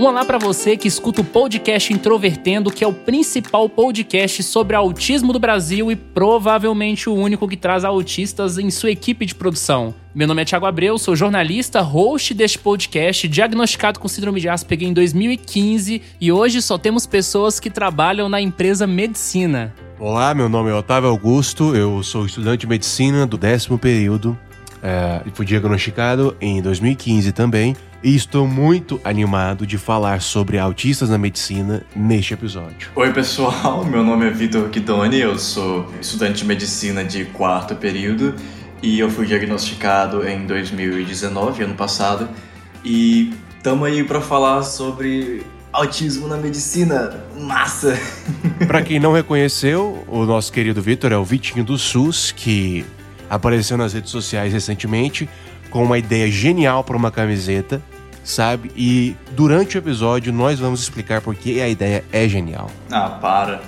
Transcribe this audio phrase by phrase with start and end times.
[0.00, 4.74] Um olá para você que escuta o podcast Introvertendo, que é o principal podcast sobre
[4.74, 9.94] autismo do Brasil e provavelmente o único que traz autistas em sua equipe de produção.
[10.14, 14.88] Meu nome é Thiago Abreu, sou jornalista, host deste podcast, diagnosticado com síndrome de Asperger
[14.88, 19.74] em 2015 e hoje só temos pessoas que trabalham na empresa Medicina.
[19.98, 24.34] Olá, meu nome é Otávio Augusto, eu sou estudante de medicina do décimo período
[24.82, 31.18] é, fui diagnosticado em 2015 também e estou muito animado de falar sobre autistas na
[31.18, 32.90] medicina neste episódio.
[32.94, 38.34] Oi, pessoal, meu nome é Vitor Guidoni, eu sou estudante de medicina de quarto período
[38.82, 42.28] e eu fui diagnosticado em 2019, ano passado,
[42.82, 47.22] e estamos aí para falar sobre autismo na medicina.
[47.38, 47.98] Massa!
[48.66, 52.86] para quem não reconheceu, o nosso querido Vitor é o Vitinho do SUS, que
[53.28, 55.28] apareceu nas redes sociais recentemente
[55.70, 57.80] com uma ideia genial para uma camiseta,
[58.24, 58.70] sabe?
[58.76, 62.70] E durante o episódio nós vamos explicar por que a ideia é genial.
[62.90, 63.62] Ah, para.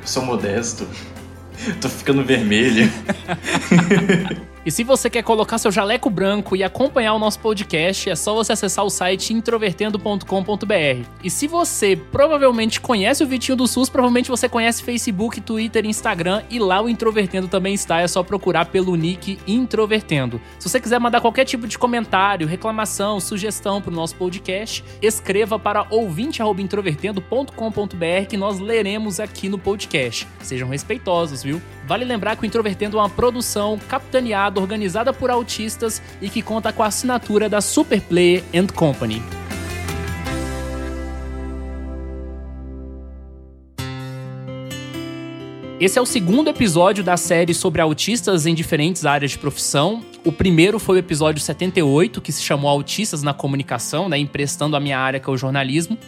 [0.00, 0.86] Eu sou modesto.
[1.80, 2.90] Tô ficando vermelho.
[4.66, 8.32] E se você quer colocar seu jaleco branco e acompanhar o nosso podcast, é só
[8.32, 11.06] você acessar o site introvertendo.com.br.
[11.22, 16.44] E se você provavelmente conhece o Vitinho do SUS, provavelmente você conhece Facebook, Twitter, Instagram
[16.48, 20.40] e lá o Introvertendo também está, é só procurar pelo nick Introvertendo.
[20.58, 25.58] Se você quiser mandar qualquer tipo de comentário, reclamação, sugestão para o nosso podcast, escreva
[25.58, 30.26] para ouvinte@introvertendo.com.br que nós leremos aqui no podcast.
[30.40, 31.60] Sejam respeitosos, viu?
[31.86, 36.72] Vale lembrar que o Introvertendo é uma produção capitaneada organizada por autistas e que conta
[36.72, 39.22] com a assinatura da Superplay and Company.
[45.78, 50.02] Esse é o segundo episódio da série sobre autistas em diferentes áreas de profissão.
[50.24, 54.80] O primeiro foi o episódio 78, que se chamou Autistas na Comunicação, né, emprestando a
[54.80, 55.98] minha área, que é o jornalismo.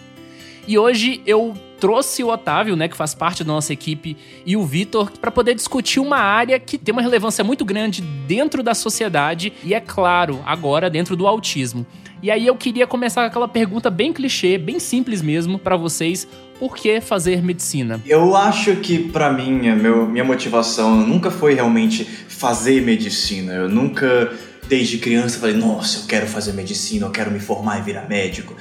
[0.66, 4.64] E hoje eu trouxe o Otávio, né, que faz parte da nossa equipe, e o
[4.64, 9.52] Vitor, para poder discutir uma área que tem uma relevância muito grande dentro da sociedade
[9.62, 11.86] e, é claro, agora dentro do autismo.
[12.22, 16.26] E aí eu queria começar com aquela pergunta bem clichê, bem simples mesmo, para vocês.
[16.58, 18.00] Por que fazer medicina?
[18.06, 23.52] Eu acho que, para mim, meu, minha motivação nunca foi realmente fazer medicina.
[23.52, 24.32] Eu nunca,
[24.66, 28.56] desde criança, falei, nossa, eu quero fazer medicina, eu quero me formar e virar médico.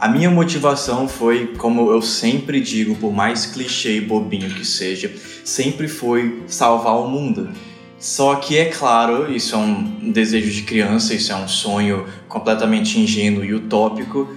[0.00, 5.12] A minha motivação foi, como eu sempre digo, por mais clichê e bobinho que seja,
[5.44, 7.50] sempre foi salvar o mundo.
[7.98, 12.96] Só que é claro, isso é um desejo de criança, isso é um sonho completamente
[13.00, 14.28] ingênuo e utópico.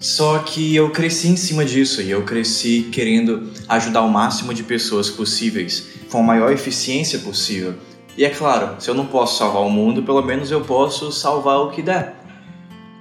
[0.00, 4.64] Só que eu cresci em cima disso e eu cresci querendo ajudar o máximo de
[4.64, 7.74] pessoas possíveis, com a maior eficiência possível.
[8.18, 11.58] E é claro, se eu não posso salvar o mundo, pelo menos eu posso salvar
[11.60, 12.16] o que der.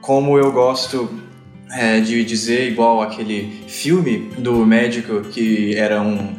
[0.02, 1.25] Como eu gosto
[1.72, 6.34] é, de dizer igual aquele filme do médico que era um,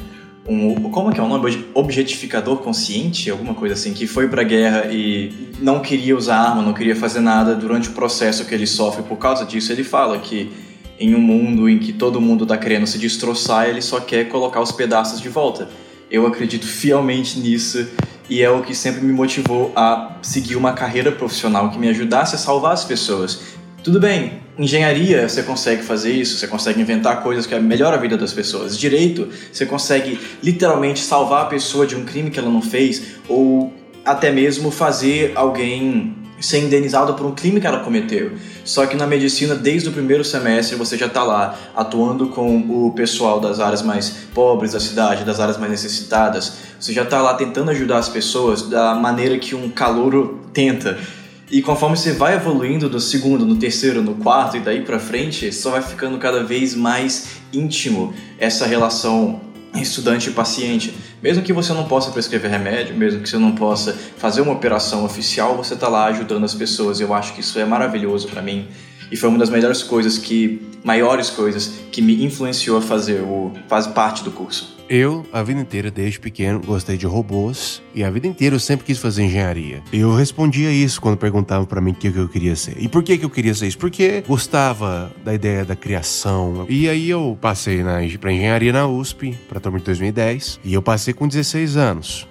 [0.49, 1.23] um como é que é?
[1.23, 6.37] O nome objetificador consciente alguma coisa assim que foi para guerra e não queria usar
[6.37, 9.85] arma não queria fazer nada durante o processo que ele sofre por causa disso ele
[9.85, 10.51] fala que
[10.99, 14.61] em um mundo em que todo mundo está querendo se destroçar ele só quer colocar
[14.61, 15.69] os pedaços de volta.
[16.11, 17.87] Eu acredito fielmente nisso
[18.29, 22.35] e é o que sempre me motivou a seguir uma carreira profissional que me ajudasse
[22.35, 23.56] a salvar as pessoas
[23.87, 28.17] tudo bem, engenharia você consegue fazer isso, você consegue inventar coisas que melhoram a vida
[28.17, 28.77] das pessoas.
[28.77, 33.73] Direito, você consegue literalmente salvar a pessoa de um crime que ela não fez, ou
[34.05, 38.33] até mesmo fazer alguém ser indenizado por um crime que ela cometeu.
[38.65, 42.93] Só que na medicina, desde o primeiro semestre, você já está lá atuando com o
[42.93, 46.55] pessoal das áreas mais pobres da cidade, das áreas mais necessitadas.
[46.81, 50.99] Você já está lá tentando ajudar as pessoas da maneira que um calouro tenta.
[51.49, 55.53] E conforme você vai evoluindo do segundo, no terceiro, no quarto e daí para frente,
[55.53, 59.41] só vai ficando cada vez mais íntimo essa relação
[59.75, 60.93] estudante e paciente.
[61.23, 65.05] Mesmo que você não possa prescrever remédio, mesmo que você não possa fazer uma operação
[65.05, 67.01] oficial, você está lá ajudando as pessoas.
[67.01, 68.67] Eu acho que isso é maravilhoso para mim.
[69.11, 73.53] E foi uma das melhores coisas que, maiores coisas que me influenciou a fazer o
[73.69, 74.76] faz parte do curso.
[74.89, 78.87] Eu, a vida inteira, desde pequeno, gostei de robôs e a vida inteira eu sempre
[78.87, 79.83] quis fazer engenharia.
[79.93, 82.77] Eu respondia isso quando perguntavam para mim o que eu queria ser.
[82.79, 83.79] E por que, eu queria ser isso?
[83.79, 86.67] Porque gostava da ideia da criação.
[86.69, 90.83] E aí eu passei na, pra engenharia na USP, pra turma de 2010, e eu
[90.83, 92.29] passei com 16 anos.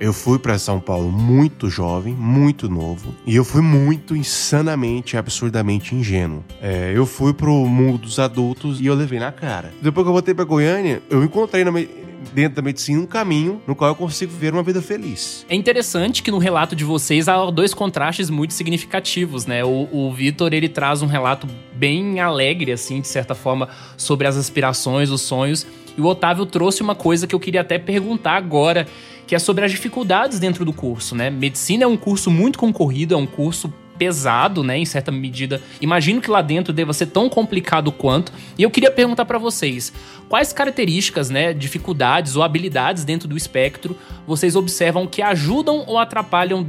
[0.00, 5.92] Eu fui para São Paulo muito jovem, muito novo, e eu fui muito insanamente, absurdamente
[5.92, 6.44] ingênuo.
[6.62, 9.72] É, eu fui pro mundo dos adultos e eu levei na cara.
[9.82, 11.72] Depois que eu voltei para Goiânia, eu encontrei na,
[12.32, 15.44] dentro da medicina um caminho no qual eu consigo viver uma vida feliz.
[15.48, 19.64] É interessante que no relato de vocês há dois contrastes muito significativos, né?
[19.64, 24.36] O, o Vitor, ele traz um relato bem alegre, assim, de certa forma, sobre as
[24.36, 25.66] aspirações, os sonhos.
[25.96, 28.86] E o Otávio trouxe uma coisa que eu queria até perguntar agora,
[29.28, 31.28] que é sobre as dificuldades dentro do curso, né?
[31.28, 35.60] Medicina é um curso muito concorrido, é um curso pesado, né, em certa medida.
[35.80, 38.32] Imagino que lá dentro deva ser tão complicado quanto.
[38.56, 39.92] E eu queria perguntar para vocês,
[40.28, 43.96] quais características, né, dificuldades ou habilidades dentro do espectro
[44.26, 46.66] vocês observam que ajudam ou atrapalham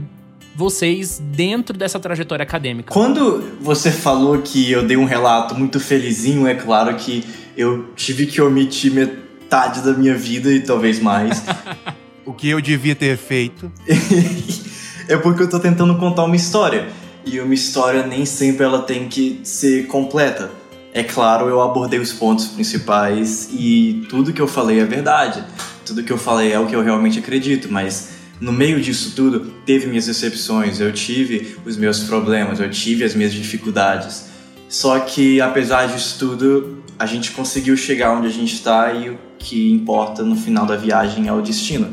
[0.54, 2.92] vocês dentro dessa trajetória acadêmica?
[2.92, 7.24] Quando você falou que eu dei um relato muito felizinho, é claro que
[7.56, 11.44] eu tive que omitir metade da minha vida e talvez mais.
[12.30, 13.72] o que eu devia ter feito?
[15.10, 16.88] é porque eu tô tentando contar uma história.
[17.26, 20.52] E uma história nem sempre ela tem que ser completa.
[20.94, 25.44] É claro, eu abordei os pontos principais e tudo que eu falei é verdade.
[25.84, 28.10] Tudo que eu falei é o que eu realmente acredito, mas
[28.40, 33.16] no meio disso tudo, teve minhas exceções, eu tive os meus problemas, eu tive as
[33.16, 34.26] minhas dificuldades.
[34.68, 39.18] Só que, apesar disso tudo, a gente conseguiu chegar onde a gente está e o
[39.40, 41.92] que importa no final da viagem é o destino.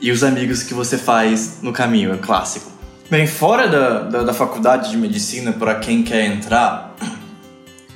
[0.00, 2.70] E os amigos que você faz no caminho, é clássico.
[3.10, 6.94] Bem, fora da, da, da faculdade de medicina, para quem quer entrar,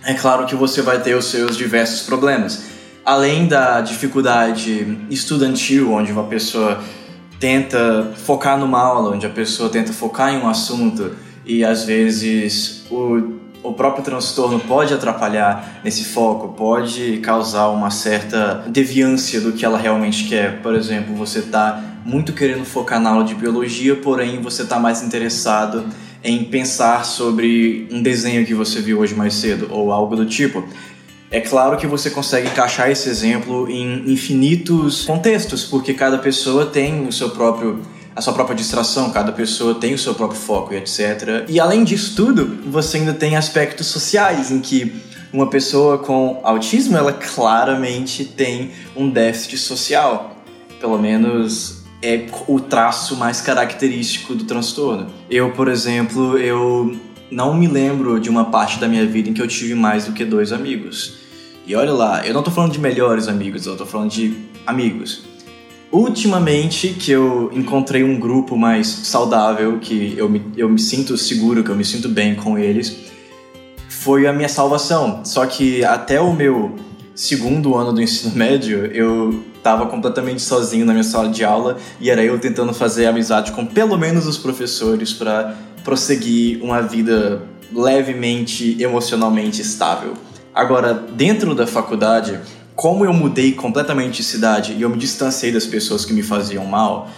[0.04, 2.64] é claro que você vai ter os seus diversos problemas.
[3.04, 6.82] Além da dificuldade estudantil, onde uma pessoa
[7.40, 11.12] tenta focar numa aula, onde a pessoa tenta focar em um assunto
[11.46, 18.64] e às vezes o, o próprio transtorno pode atrapalhar nesse foco, pode causar uma certa
[18.68, 20.60] deviância do que ela realmente quer.
[20.60, 25.02] Por exemplo, você está muito querendo focar na aula de biologia, porém você está mais
[25.02, 25.84] interessado
[26.22, 30.66] em pensar sobre um desenho que você viu hoje mais cedo ou algo do tipo.
[31.30, 37.06] É claro que você consegue encaixar esse exemplo em infinitos contextos, porque cada pessoa tem
[37.06, 37.82] o seu próprio
[38.16, 41.44] a sua própria distração, cada pessoa tem o seu próprio foco e etc.
[41.48, 44.94] E além disso tudo, você ainda tem aspectos sociais em que
[45.32, 50.36] uma pessoa com autismo, ela claramente tem um déficit social.
[50.78, 55.06] Pelo menos é o traço mais característico do transtorno.
[55.30, 56.94] Eu, por exemplo, eu
[57.30, 60.12] não me lembro de uma parte da minha vida em que eu tive mais do
[60.12, 61.14] que dois amigos.
[61.66, 64.36] E olha lá, eu não tô falando de melhores amigos, eu tô falando de
[64.66, 65.22] amigos.
[65.90, 71.64] Ultimamente que eu encontrei um grupo mais saudável, que eu me, eu me sinto seguro,
[71.64, 72.94] que eu me sinto bem com eles,
[73.88, 75.24] foi a minha salvação.
[75.24, 76.74] Só que até o meu
[77.14, 82.10] segundo ano do ensino médio, eu estava completamente sozinho na minha sala de aula e
[82.10, 87.40] era eu tentando fazer amizade com pelo menos os professores para prosseguir uma vida
[87.72, 90.12] levemente emocionalmente estável.
[90.54, 92.38] Agora, dentro da faculdade,
[92.76, 96.66] como eu mudei completamente de cidade e eu me distanciei das pessoas que me faziam
[96.66, 97.08] mal,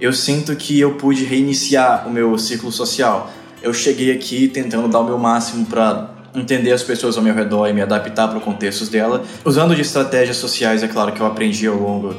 [0.00, 3.28] eu sinto que eu pude reiniciar o meu ciclo social.
[3.60, 7.68] Eu cheguei aqui tentando dar o meu máximo para entender as pessoas ao meu redor
[7.68, 11.26] e me adaptar para o contexto dela, usando de estratégias sociais, é claro que eu
[11.26, 12.14] aprendi ao longo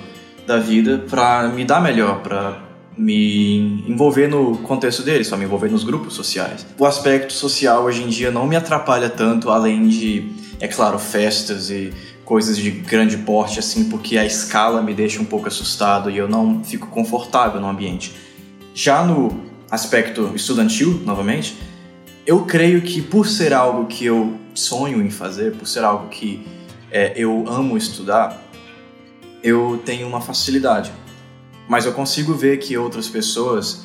[0.46, 2.58] da vida para me dar melhor, para
[2.98, 6.66] me envolver no contexto deles, para me envolver nos grupos sociais.
[6.78, 11.70] O aspecto social hoje em dia não me atrapalha tanto, além de é claro, festas
[11.70, 11.94] e
[12.26, 16.28] coisas de grande porte, assim, porque a escala me deixa um pouco assustado e eu
[16.28, 18.14] não fico confortável no ambiente.
[18.74, 19.40] Já no
[19.72, 21.58] aspecto estudantil, novamente,
[22.30, 26.46] eu creio que por ser algo que eu sonho em fazer, por ser algo que
[26.92, 28.40] é, eu amo estudar,
[29.42, 30.92] eu tenho uma facilidade.
[31.68, 33.84] Mas eu consigo ver que outras pessoas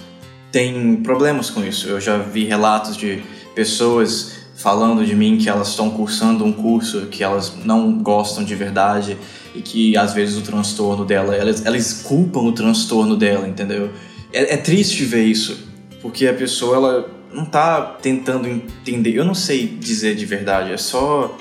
[0.53, 1.89] têm problemas com isso.
[1.89, 3.23] Eu já vi relatos de
[3.55, 8.55] pessoas falando de mim que elas estão cursando um curso que elas não gostam de
[8.55, 9.17] verdade
[9.55, 13.89] e que às vezes o transtorno dela, elas, elas culpam o transtorno dela, entendeu?
[14.31, 15.67] É, é triste ver isso,
[16.03, 19.15] porque a pessoa ela não tá tentando entender.
[19.15, 21.37] Eu não sei dizer de verdade, é só.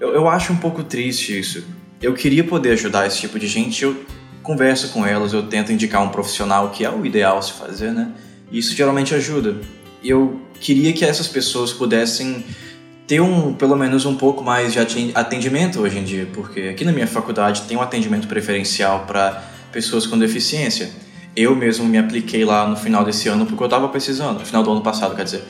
[0.00, 1.64] Eu, eu acho um pouco triste isso.
[2.00, 4.04] Eu queria poder ajudar esse tipo de gente, eu
[4.42, 8.12] converso com elas, eu tento indicar um profissional que é o ideal se fazer, né?
[8.50, 9.56] E isso geralmente ajuda.
[10.04, 12.44] Eu queria que essas pessoas pudessem
[13.06, 14.78] ter um, pelo menos um pouco mais de
[15.14, 20.06] atendimento hoje em dia, porque aqui na minha faculdade tem um atendimento preferencial para pessoas
[20.06, 20.90] com deficiência.
[21.36, 24.62] Eu mesmo me apliquei lá no final desse ano porque eu estava precisando, no final
[24.62, 25.44] do ano passado, quer dizer,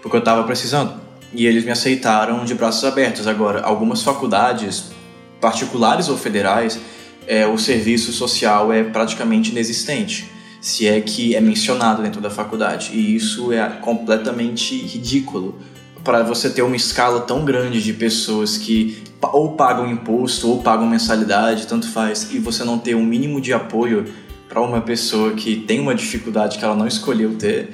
[0.00, 0.94] porque eu estava precisando.
[1.34, 3.26] E eles me aceitaram de braços abertos.
[3.26, 4.92] Agora, algumas faculdades,
[5.40, 6.78] particulares ou federais,
[7.26, 10.30] é, o serviço social é praticamente inexistente,
[10.60, 12.92] se é que é mencionado dentro da faculdade.
[12.92, 15.58] E isso é completamente ridículo
[16.04, 20.86] para você ter uma escala tão grande de pessoas que ou pagam imposto ou pagam
[20.86, 24.06] mensalidade, tanto faz, e você não ter um mínimo de apoio
[24.52, 27.70] para uma pessoa que tem uma dificuldade que ela não escolheu ter,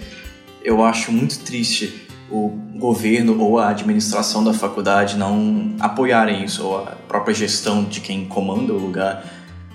[0.62, 6.78] eu acho muito triste o governo ou a administração da faculdade não apoiarem isso, ou
[6.78, 9.24] a própria gestão de quem comanda o lugar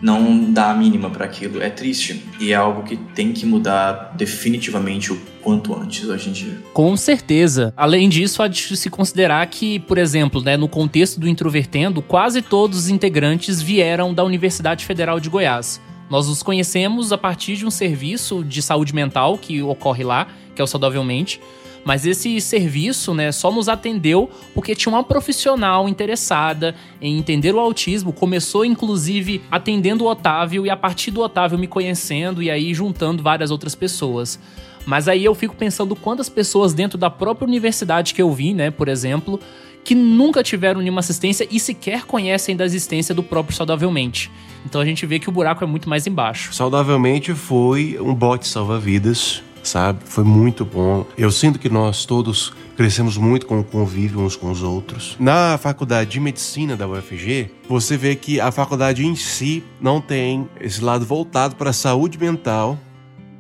[0.02, 1.62] não dá a mínima para aquilo.
[1.62, 6.34] É triste e é algo que tem que mudar definitivamente o quanto antes hoje em
[6.34, 6.58] dia.
[6.74, 7.74] Com certeza.
[7.76, 12.42] Além disso, há de se considerar que, por exemplo, né, no contexto do Introvertendo, quase
[12.42, 15.82] todos os integrantes vieram da Universidade Federal de Goiás.
[16.14, 20.62] Nós os conhecemos a partir de um serviço de saúde mental que ocorre lá, que
[20.62, 21.42] é o Saudavelmente
[21.84, 27.60] mas esse serviço, né, só nos atendeu porque tinha uma profissional interessada em entender o
[27.60, 28.14] autismo.
[28.14, 33.22] Começou, inclusive, atendendo o Otávio e a partir do Otávio me conhecendo e aí juntando
[33.22, 34.40] várias outras pessoas.
[34.86, 38.72] Mas aí eu fico pensando quantas pessoas dentro da própria universidade que eu vi, né,
[38.72, 39.40] por exemplo,
[39.84, 44.32] que nunca tiveram nenhuma assistência e sequer conhecem da existência do próprio Saudavelmente.
[44.66, 46.54] Então a gente vê que o buraco é muito mais embaixo.
[46.54, 50.00] Saudavelmente foi um bote salva-vidas sabe?
[50.06, 51.06] Foi muito bom.
[51.18, 55.16] Eu sinto que nós todos crescemos muito com o convívio uns com os outros.
[55.20, 60.48] Na faculdade de medicina da UFG, você vê que a faculdade em si não tem
[60.60, 62.78] esse lado voltado para a saúde mental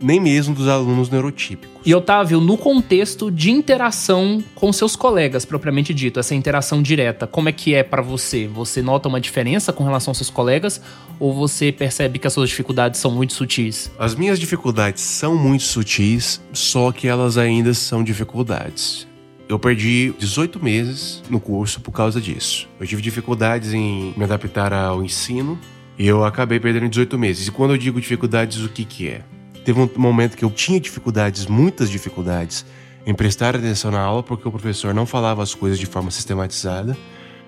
[0.01, 1.72] nem mesmo dos alunos neurotípicos.
[1.85, 7.49] E Otávio, no contexto de interação com seus colegas, propriamente dito, essa interação direta, como
[7.49, 8.47] é que é para você?
[8.47, 10.79] Você nota uma diferença com relação aos seus colegas
[11.19, 13.91] ou você percebe que as suas dificuldades são muito sutis?
[13.99, 19.05] As minhas dificuldades são muito sutis, só que elas ainda são dificuldades.
[19.49, 22.69] Eu perdi 18 meses no curso por causa disso.
[22.79, 25.59] Eu tive dificuldades em me adaptar ao ensino
[25.99, 27.47] e eu acabei perdendo 18 meses.
[27.49, 29.21] E quando eu digo dificuldades, o que que é?
[29.63, 32.65] Teve um momento que eu tinha dificuldades, muitas dificuldades,
[33.05, 36.97] em prestar atenção na aula porque o professor não falava as coisas de forma sistematizada.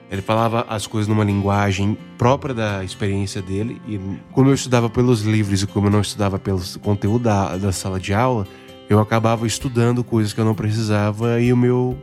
[0.10, 3.81] Ele falava as coisas numa linguagem própria da experiência dele.
[3.88, 4.00] E
[4.31, 8.00] como eu estudava pelos livros e como eu não estudava pelo conteúdo da, da sala
[8.00, 8.48] de aula,
[8.89, 11.98] eu acabava estudando coisas que eu não precisava e o meu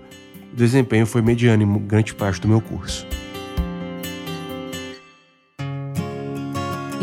[0.52, 3.06] desempenho foi mediano em grande parte do meu curso.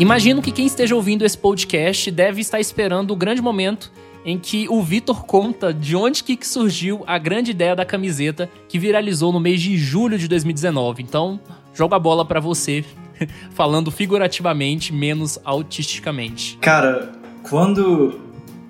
[0.00, 3.92] Imagino que quem esteja ouvindo esse podcast deve estar esperando o grande momento
[4.24, 8.78] em que o Vitor conta de onde que surgiu a grande ideia da camiseta que
[8.78, 11.02] viralizou no mês de julho de 2019.
[11.02, 11.38] Então,
[11.74, 12.82] joga a bola para você,
[13.52, 16.56] falando figurativamente, menos autisticamente.
[16.62, 18.20] Cara, quando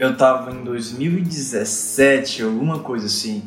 [0.01, 3.45] eu tava em 2017, alguma coisa assim,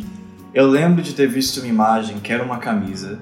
[0.53, 3.19] eu lembro de ter visto uma imagem que era uma camisa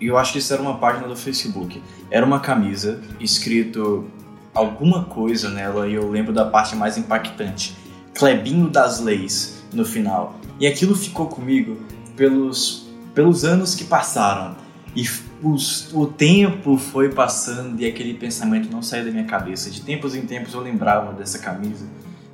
[0.00, 1.82] e eu acho que isso era uma página do Facebook.
[2.10, 4.08] Era uma camisa escrito
[4.54, 7.76] alguma coisa nela e eu lembro da parte mais impactante.
[8.14, 10.34] Clebinho das Leis no final.
[10.58, 11.78] E aquilo ficou comigo
[12.16, 14.56] pelos, pelos anos que passaram.
[14.96, 15.04] E
[15.42, 19.70] os, o tempo foi passando e aquele pensamento não saiu da minha cabeça.
[19.70, 21.86] De tempos em tempos eu lembrava dessa camisa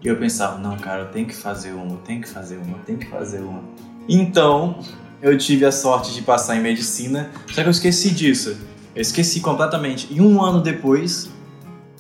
[0.03, 2.79] e eu pensava: não, cara, eu tenho que fazer uma, eu tenho que fazer uma,
[2.79, 3.63] eu tenho que fazer uma.
[4.09, 4.79] Então,
[5.23, 8.57] eu tive a sorte de passar em medicina, só que eu esqueci disso.
[8.95, 10.09] Eu esqueci completamente.
[10.11, 11.31] E um ano depois,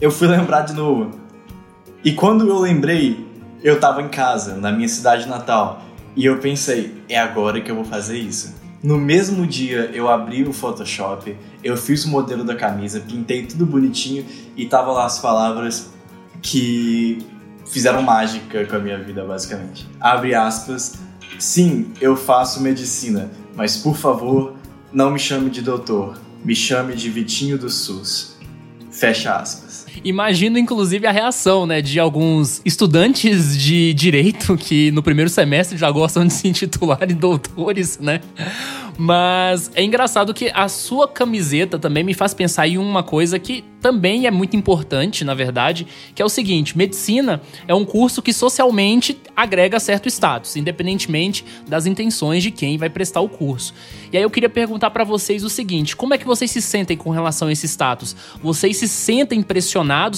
[0.00, 1.10] eu fui lembrar de novo.
[2.04, 3.26] E quando eu lembrei,
[3.62, 5.82] eu tava em casa, na minha cidade natal.
[6.14, 8.54] E eu pensei, é agora que eu vou fazer isso.
[8.82, 13.66] No mesmo dia, eu abri o Photoshop, eu fiz o modelo da camisa, pintei tudo
[13.66, 14.24] bonitinho
[14.56, 15.90] e tava lá as palavras
[16.40, 17.18] que
[17.66, 19.88] fizeram mágica com a minha vida, basicamente.
[20.00, 20.98] Abre aspas,
[21.38, 24.54] Sim, eu faço medicina, mas por favor,
[24.92, 28.36] não me chame de doutor, me chame de Vitinho do SUS.
[28.90, 29.65] Fecha aspas.
[30.04, 35.90] Imagino, inclusive, a reação, né, de alguns estudantes de direito que no primeiro semestre já
[35.90, 38.20] gostam de se intitular doutores, né?
[38.98, 43.62] Mas é engraçado que a sua camiseta também me faz pensar em uma coisa que
[43.80, 48.32] também é muito importante, na verdade, que é o seguinte: medicina é um curso que
[48.32, 53.74] socialmente agrega certo status, independentemente das intenções de quem vai prestar o curso.
[54.10, 56.96] E aí eu queria perguntar para vocês o seguinte: como é que vocês se sentem
[56.96, 58.16] com relação a esse status?
[58.42, 59.65] Vocês se sentem pressionados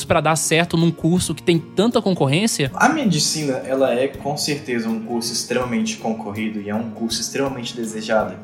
[0.06, 2.70] para dar certo num curso que tem tanta concorrência?
[2.74, 7.74] A medicina, ela é com certeza um curso extremamente concorrido e é um curso extremamente
[7.74, 8.34] desejado.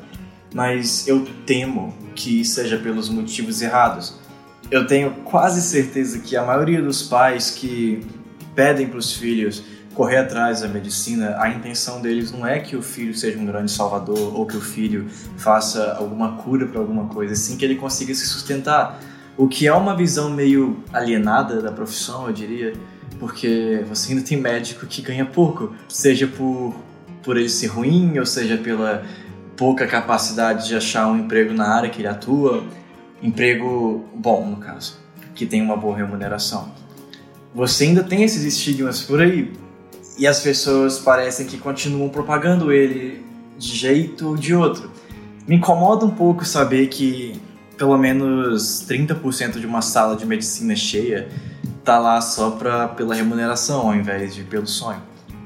[0.53, 4.17] mas eu temo que seja pelos motivos errados.
[4.71, 8.01] Eu tenho quase certeza que a maioria dos pais que
[8.55, 9.61] pedem para os filhos
[9.95, 13.71] correr atrás da medicina, a intenção deles não é que o filho seja um grande
[13.71, 15.07] salvador ou que o filho
[15.37, 18.99] faça alguma cura para alguma coisa, sim que ele consiga se sustentar.
[19.37, 22.73] O que é uma visão meio alienada da profissão, eu diria,
[23.19, 26.73] porque você ainda tem médico que ganha pouco, seja por,
[27.21, 29.03] por ele ser ruim, ou seja pela
[29.57, 32.63] pouca capacidade de achar um emprego na área que ele atua,
[33.21, 34.99] emprego bom, no caso,
[35.33, 36.71] que tem uma boa remuneração.
[37.53, 39.51] Você ainda tem esses estigmas por aí,
[40.17, 43.21] e as pessoas parecem que continuam propagando ele
[43.57, 44.89] de jeito ou de outro.
[45.45, 47.39] Me incomoda um pouco saber que
[47.77, 51.27] pelo menos 30% de uma sala de medicina cheia
[51.83, 55.01] tá lá só pra, pela remuneração ao invés de pelo sonho.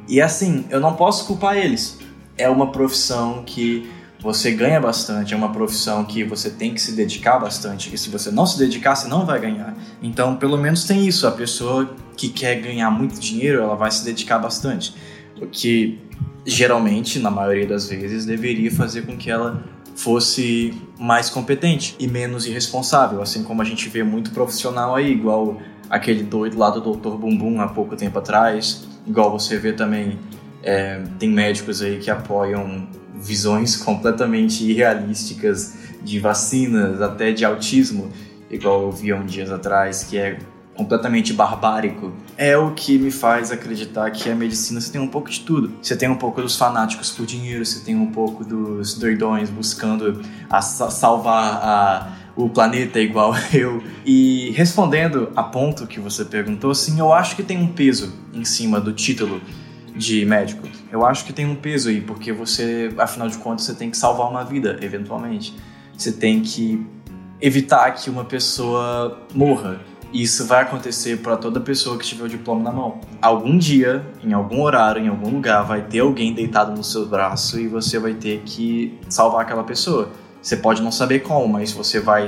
[0.08, 2.00] E assim, eu não posso culpar eles.
[2.38, 3.90] É uma profissão que
[4.22, 7.94] você ganha bastante, é uma profissão que você tem que se dedicar bastante.
[7.94, 9.76] E se você não se dedicar, você não vai ganhar.
[10.02, 11.28] Então, pelo menos tem isso.
[11.28, 14.94] A pessoa que quer ganhar muito dinheiro, ela vai se dedicar bastante.
[15.42, 16.00] O que
[16.46, 19.64] geralmente, na maioria das vezes, deveria fazer com que ela
[19.96, 25.58] fosse mais competente e menos irresponsável, assim como a gente vê muito profissional aí, igual
[25.90, 27.16] aquele doido lá do Dr.
[27.16, 30.20] Bumbum há pouco tempo atrás, igual você vê também
[30.62, 38.12] é, tem médicos aí que apoiam visões completamente irrealísticas de vacinas, até de autismo,
[38.52, 40.38] igual eu vi há uns dias atrás, que é
[40.80, 45.30] completamente barbárico, é o que me faz acreditar que a medicina você tem um pouco
[45.30, 45.74] de tudo.
[45.82, 50.22] Você tem um pouco dos fanáticos por dinheiro, você tem um pouco dos doidões buscando
[50.50, 53.84] a salvar a, o planeta igual eu.
[54.06, 58.46] E respondendo a ponto que você perguntou, sim, eu acho que tem um peso em
[58.46, 59.42] cima do título
[59.94, 60.66] de médico.
[60.90, 63.98] Eu acho que tem um peso aí, porque você, afinal de contas, você tem que
[63.98, 65.54] salvar uma vida, eventualmente.
[65.98, 66.82] Você tem que
[67.42, 69.82] evitar que uma pessoa morra.
[70.12, 73.00] Isso vai acontecer para toda pessoa que tiver o diploma na mão.
[73.22, 77.60] Algum dia, em algum horário, em algum lugar, vai ter alguém deitado no seu braço
[77.60, 80.10] e você vai ter que salvar aquela pessoa.
[80.42, 82.28] Você pode não saber como, mas você vai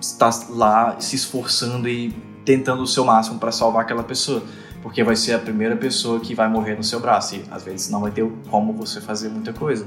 [0.00, 2.10] estar lá se esforçando e
[2.44, 4.42] tentando o seu máximo para salvar aquela pessoa
[4.82, 7.36] porque vai ser a primeira pessoa que vai morrer no seu braço.
[7.36, 9.86] E às vezes não vai ter como você fazer muita coisa.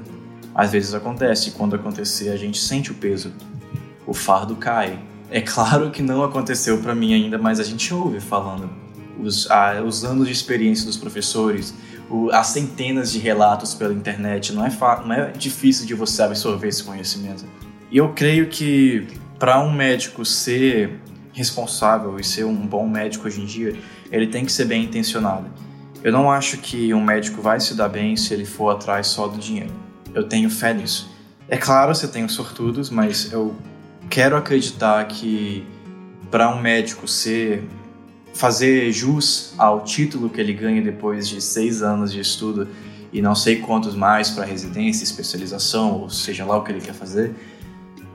[0.55, 3.33] Às vezes acontece, e quando acontecer, a gente sente o peso.
[4.07, 4.97] O fardo cai.
[5.35, 8.69] É claro que não aconteceu para mim ainda, mas a gente ouve falando.
[9.21, 11.73] Os, ah, os anos de experiência dos professores,
[12.09, 14.69] o, as centenas de relatos pela internet, não é,
[15.05, 17.43] não é difícil de você absorver esse conhecimento.
[17.91, 21.01] E eu creio que para um médico ser
[21.33, 23.75] responsável e ser um bom médico hoje em dia,
[24.09, 25.47] ele tem que ser bem intencionado.
[26.01, 29.27] Eu não acho que um médico vai se dar bem se ele for atrás só
[29.27, 29.73] do dinheiro.
[30.13, 31.13] Eu tenho fé nisso.
[31.49, 33.53] É claro, você tem os sortudos, mas eu
[34.09, 35.65] quero acreditar que
[36.29, 37.63] para um médico ser
[38.33, 42.67] fazer jus ao título que ele ganha depois de seis anos de estudo
[43.13, 46.93] e não sei quantos mais para residência, especialização, ou seja lá o que ele quer
[46.93, 47.33] fazer,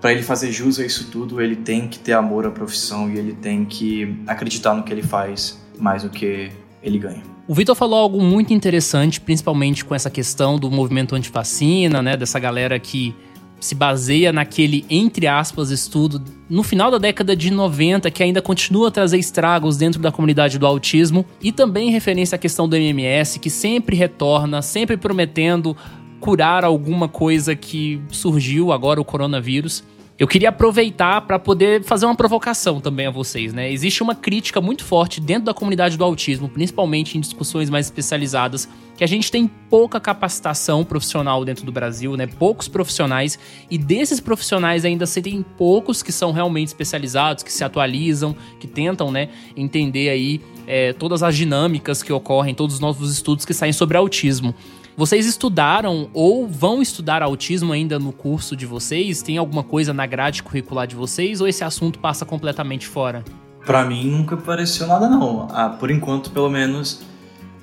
[0.00, 3.18] para ele fazer jus a isso tudo, ele tem que ter amor à profissão e
[3.18, 6.50] ele tem que acreditar no que ele faz mais do que
[6.82, 7.22] ele ganha.
[7.46, 12.38] O Vitor falou algo muito interessante, principalmente com essa questão do movimento antivacina, né, dessa
[12.38, 13.14] galera que
[13.60, 18.88] se baseia naquele, entre aspas, estudo no final da década de 90, que ainda continua
[18.88, 23.38] a trazer estragos dentro da comunidade do autismo, e também referência à questão do MMS,
[23.38, 25.76] que sempre retorna, sempre prometendo
[26.18, 29.84] curar alguma coisa que surgiu agora, o coronavírus.
[30.20, 33.72] Eu queria aproveitar para poder fazer uma provocação também a vocês, né?
[33.72, 38.68] Existe uma crítica muito forte dentro da comunidade do autismo, principalmente em discussões mais especializadas,
[38.98, 42.26] que a gente tem pouca capacitação profissional dentro do Brasil, né?
[42.26, 43.38] Poucos profissionais
[43.70, 48.66] e desses profissionais ainda se tem poucos que são realmente especializados, que se atualizam, que
[48.66, 53.54] tentam, né, entender aí é, todas as dinâmicas que ocorrem, todos os novos estudos que
[53.54, 54.54] saem sobre autismo.
[54.96, 59.22] Vocês estudaram ou vão estudar autismo ainda no curso de vocês?
[59.22, 63.24] Tem alguma coisa na grade curricular de vocês ou esse assunto passa completamente fora?
[63.64, 65.48] Para mim nunca apareceu nada não.
[65.52, 67.02] Ah, por enquanto, pelo menos,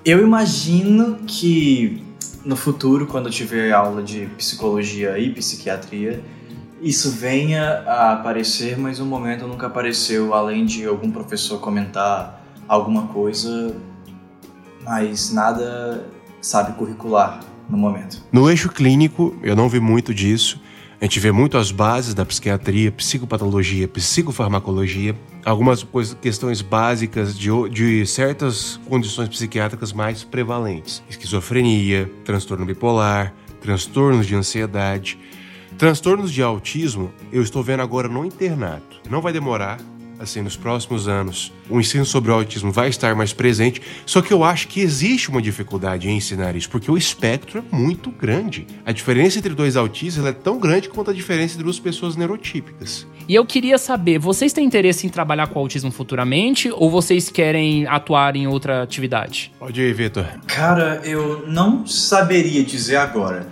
[0.05, 2.03] eu imagino que
[2.45, 6.23] no futuro, quando eu tiver aula de psicologia e psiquiatria,
[6.81, 13.07] isso venha a aparecer, mas no momento nunca apareceu, além de algum professor comentar alguma
[13.07, 13.75] coisa,
[14.83, 16.05] mas nada
[16.41, 18.23] sabe, curricular no momento.
[18.31, 20.59] No eixo clínico, eu não vi muito disso.
[20.99, 25.85] A gente vê muito as bases da psiquiatria, psicopatologia, psicofarmacologia, algumas
[26.19, 35.19] questões básicas de, de certas condições psiquiátricas mais prevalentes: esquizofrenia, transtorno bipolar, transtornos de ansiedade.
[35.77, 38.99] Transtornos de autismo, eu estou vendo agora no internato.
[39.07, 39.77] Não vai demorar,
[40.19, 44.33] assim, nos próximos anos, o ensino sobre o autismo vai estar mais presente, só que
[44.33, 48.65] eu acho que existe uma dificuldade em ensinar isso, porque o espectro é muito grande.
[48.85, 53.05] A diferença entre dois autistas é tão grande quanto a diferença entre duas pessoas neurotípicas.
[53.27, 57.85] E eu queria saber, vocês têm interesse em trabalhar com autismo futuramente ou vocês querem
[57.85, 59.51] atuar em outra atividade?
[59.59, 60.25] Pode ir, Vitor.
[60.47, 63.47] Cara, eu não saberia dizer agora,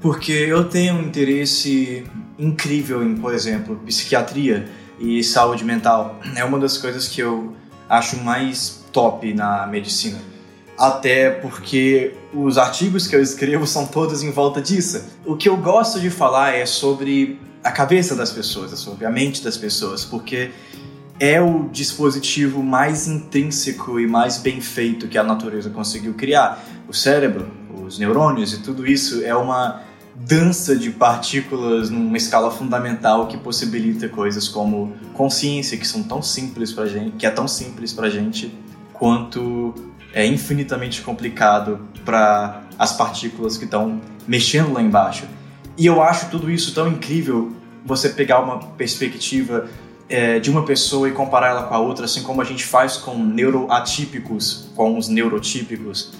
[0.00, 2.04] porque eu tenho um interesse
[2.38, 6.18] incrível em, por exemplo, psiquiatria e saúde mental.
[6.34, 7.54] É uma das coisas que eu
[7.88, 10.18] acho mais top na medicina.
[10.78, 15.04] Até porque os artigos que eu escrevo são todos em volta disso.
[15.24, 19.10] O que eu gosto de falar é sobre a cabeça das pessoas, é sobre a
[19.10, 20.50] mente das pessoas, porque
[21.18, 26.62] é o dispositivo mais intrínseco e mais bem feito que a natureza conseguiu criar.
[26.86, 27.50] O cérebro,
[27.84, 29.82] os neurônios e tudo isso é uma
[30.18, 36.72] dança de partículas numa escala fundamental que possibilita coisas como consciência, que são tão simples
[36.72, 38.52] pra gente, que é tão simples pra gente
[38.92, 39.74] quanto
[40.12, 45.26] é infinitamente complicado para as partículas que estão mexendo lá embaixo.
[45.76, 47.52] E eu acho tudo isso tão incrível
[47.84, 49.68] você pegar uma perspectiva
[50.08, 52.96] é, de uma pessoa e comparar ela com a outra, assim como a gente faz
[52.96, 56.12] com neuroatípicos, com os neurotípicos.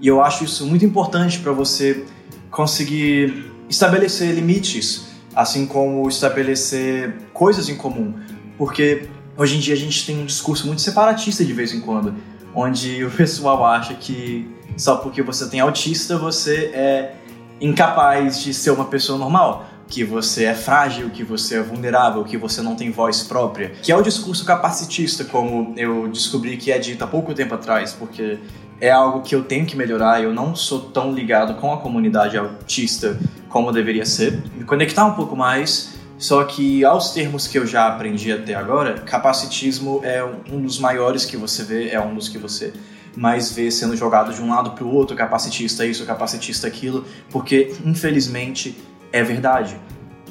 [0.00, 2.04] E eu acho isso muito importante para você
[2.50, 8.14] conseguir estabelecer limites, assim como estabelecer coisas em comum,
[8.56, 12.14] porque hoje em dia a gente tem um discurso muito separatista de vez em quando,
[12.54, 17.14] onde o pessoal acha que só porque você tem autista você é
[17.60, 22.36] incapaz de ser uma pessoa normal, que você é frágil, que você é vulnerável, que
[22.36, 26.78] você não tem voz própria, que é o discurso capacitista, como eu descobri que é
[26.78, 28.38] dito há pouco tempo atrás, porque
[28.80, 30.22] é algo que eu tenho que melhorar.
[30.22, 34.42] Eu não sou tão ligado com a comunidade autista como deveria ser.
[34.54, 35.96] Me conectar um pouco mais.
[36.18, 41.24] Só que, aos termos que eu já aprendi até agora, capacitismo é um dos maiores
[41.24, 42.72] que você vê, é um dos que você
[43.16, 47.72] mais vê sendo jogado de um lado para o outro, capacitista isso, capacitista aquilo, porque
[47.84, 48.76] infelizmente
[49.12, 49.78] é verdade.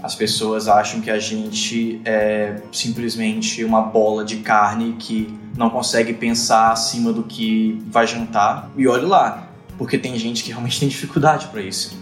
[0.01, 6.13] As pessoas acham que a gente é simplesmente uma bola de carne que não consegue
[6.13, 8.69] pensar acima do que vai jantar.
[8.77, 11.97] E olhe lá, porque tem gente que realmente tem dificuldade para isso.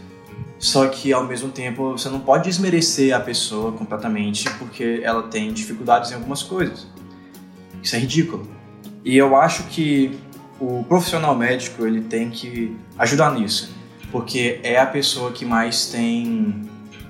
[0.58, 5.52] Só que ao mesmo tempo você não pode desmerecer a pessoa completamente porque ela tem
[5.54, 6.88] dificuldades em algumas coisas.
[7.84, 8.48] Isso é ridículo.
[9.04, 10.18] E eu acho que
[10.60, 13.75] o profissional médico ele tem que ajudar nisso,
[14.16, 16.62] porque é a pessoa que mais tem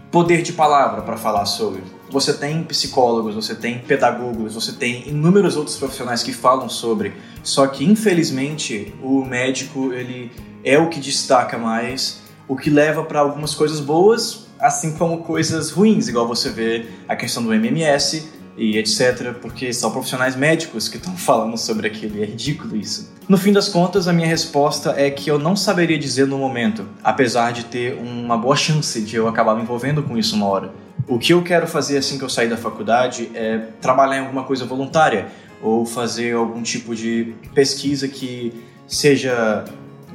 [0.09, 1.83] poder de palavra para falar sobre.
[2.09, 7.13] Você tem psicólogos, você tem pedagogos, você tem inúmeros outros profissionais que falam sobre.
[7.43, 10.31] Só que infelizmente o médico ele
[10.63, 15.69] é o que destaca mais, o que leva para algumas coisas boas, assim como coisas
[15.69, 20.97] ruins, igual você vê a questão do MMS, e etc, porque são profissionais médicos que
[20.97, 23.13] estão falando sobre aquilo e é ridículo isso.
[23.27, 26.87] No fim das contas, a minha resposta é que eu não saberia dizer no momento,
[27.03, 30.71] apesar de ter uma boa chance de eu acabar me envolvendo com isso uma hora.
[31.07, 34.43] O que eu quero fazer assim que eu sair da faculdade é trabalhar em alguma
[34.43, 35.27] coisa voluntária
[35.61, 38.53] ou fazer algum tipo de pesquisa que
[38.87, 39.65] seja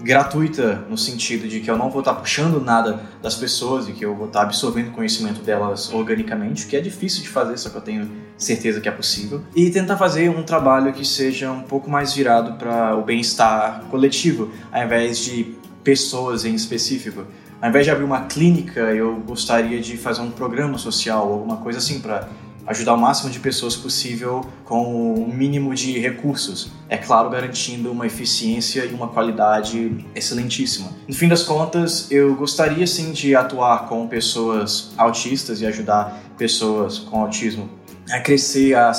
[0.03, 4.05] gratuita no sentido de que eu não vou estar puxando nada das pessoas e que
[4.05, 7.81] eu vou estar absorvendo conhecimento delas organicamente, que é difícil de fazer, só que eu
[7.81, 12.13] tenho certeza que é possível, e tentar fazer um trabalho que seja um pouco mais
[12.15, 17.25] virado para o bem-estar coletivo, ao invés de pessoas em específico.
[17.61, 21.79] Ao invés de abrir uma clínica, eu gostaria de fazer um programa social, alguma coisa
[21.79, 22.27] assim para
[22.71, 26.71] ajudar o máximo de pessoas possível com o mínimo de recursos.
[26.89, 30.91] É claro, garantindo uma eficiência e uma qualidade excelentíssima.
[31.07, 36.99] No fim das contas, eu gostaria sim de atuar com pessoas autistas e ajudar pessoas
[36.99, 37.69] com autismo
[38.09, 38.93] a crescer, a,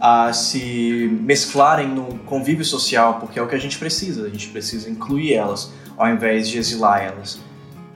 [0.00, 4.24] a se mesclarem no convívio social, porque é o que a gente precisa.
[4.26, 7.38] A gente precisa incluir elas ao invés de exilar elas.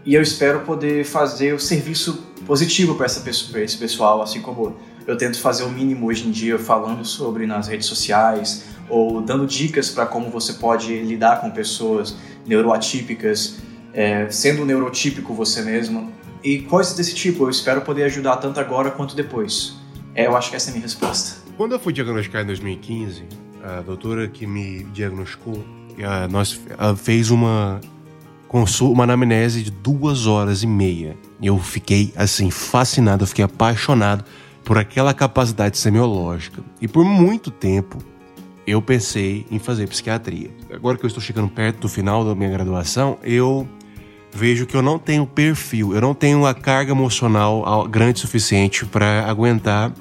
[0.05, 5.39] E eu espero poder fazer o serviço positivo para esse pessoal, assim como eu tento
[5.41, 10.07] fazer o mínimo hoje em dia falando sobre nas redes sociais ou dando dicas para
[10.07, 13.59] como você pode lidar com pessoas neuroatípicas,
[13.93, 16.13] é, sendo neurotípico você mesmo
[16.43, 17.45] e coisas desse tipo.
[17.45, 19.77] Eu espero poder ajudar tanto agora quanto depois.
[20.15, 21.43] É, eu acho que essa é a minha resposta.
[21.57, 23.25] Quando eu fui diagnosticado em 2015,
[23.63, 25.65] a doutora que me diagnosticou,
[26.31, 26.61] nós
[26.97, 27.81] fez uma
[28.83, 31.17] uma anamnese de duas horas e meia.
[31.43, 34.25] Eu fiquei assim fascinado, eu fiquei apaixonado
[34.65, 36.63] por aquela capacidade semiológica.
[36.81, 37.99] E por muito tempo
[38.67, 40.51] eu pensei em fazer psiquiatria.
[40.73, 43.69] Agora que eu estou chegando perto do final da minha graduação, eu
[44.33, 48.85] vejo que eu não tenho perfil, eu não tenho a carga emocional grande o suficiente
[48.87, 49.93] para aguentar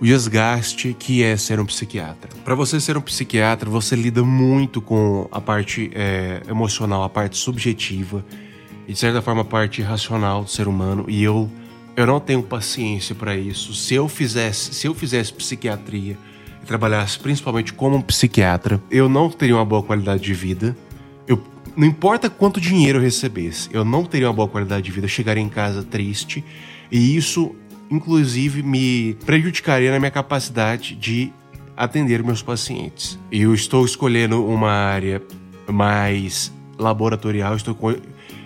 [0.00, 2.30] o desgaste que é ser um psiquiatra.
[2.44, 7.36] Para você ser um psiquiatra, você lida muito com a parte é, emocional, a parte
[7.36, 8.24] subjetiva
[8.86, 11.04] e de certa forma a parte racional do ser humano.
[11.08, 11.50] E eu
[11.98, 13.74] eu não tenho paciência para isso.
[13.74, 16.16] Se eu fizesse, se eu fizesse psiquiatria
[16.62, 20.76] e trabalhasse principalmente como um psiquiatra, eu não teria uma boa qualidade de vida.
[21.26, 21.42] Eu
[21.76, 25.10] não importa quanto dinheiro eu recebesse, eu não teria uma boa qualidade de vida, eu
[25.10, 26.44] chegaria em casa triste,
[26.88, 27.52] e isso
[27.90, 31.32] inclusive me prejudicaria na minha capacidade de
[31.76, 33.18] atender meus pacientes.
[33.32, 35.20] Eu estou escolhendo uma área
[35.66, 37.76] mais laboratorial, estou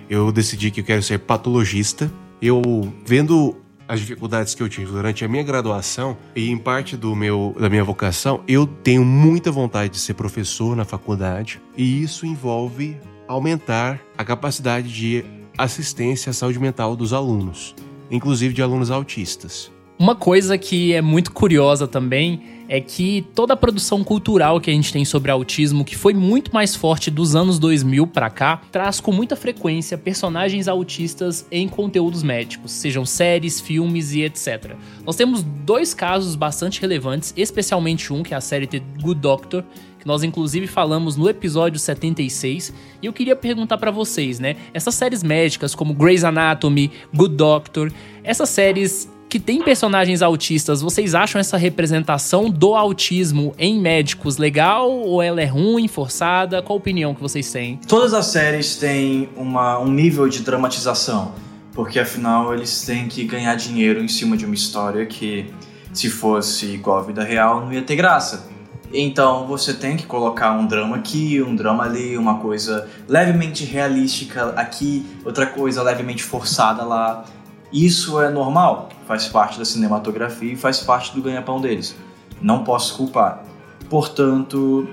[0.09, 2.11] eu decidi que eu quero ser patologista.
[2.43, 2.61] Eu
[3.07, 7.55] vendo as dificuldades que eu tive durante a minha graduação e em parte do meu
[7.59, 12.97] da minha vocação, eu tenho muita vontade de ser professor na faculdade e isso envolve
[13.29, 15.25] aumentar a capacidade de
[15.57, 17.75] assistência à saúde mental dos alunos
[18.13, 19.73] inclusive de alunos autistas.
[20.03, 24.75] Uma coisa que é muito curiosa também é que toda a produção cultural que a
[24.75, 28.99] gente tem sobre autismo, que foi muito mais forte dos anos 2000 para cá, traz
[28.99, 34.75] com muita frequência personagens autistas em conteúdos médicos, sejam séries, filmes e etc.
[35.07, 39.63] Nós temos dois casos bastante relevantes, especialmente um que é a série The Good Doctor,
[40.01, 44.57] que nós inclusive falamos no episódio 76, e eu queria perguntar para vocês, né?
[44.75, 47.93] Essas séries médicas como Grey's Anatomy, Good Doctor,
[48.25, 54.91] essas séries que tem personagens autistas, vocês acham essa representação do autismo em médicos legal
[54.91, 56.61] ou ela é ruim, forçada?
[56.61, 57.81] Qual a opinião que vocês têm?
[57.89, 61.33] Todas as séries têm uma, um nível de dramatização,
[61.73, 65.47] porque afinal eles têm que ganhar dinheiro em cima de uma história que,
[65.95, 68.51] se fosse igual à vida real, não ia ter graça.
[68.93, 74.51] Então você tem que colocar um drama aqui, um drama ali, uma coisa levemente realística
[74.57, 77.25] aqui, outra coisa levemente forçada lá.
[77.73, 81.95] Isso é normal, faz parte da cinematografia e faz parte do ganha-pão deles.
[82.41, 83.45] Não posso culpar.
[83.89, 84.89] Portanto,